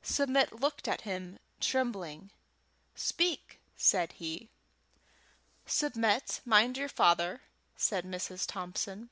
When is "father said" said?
6.88-8.06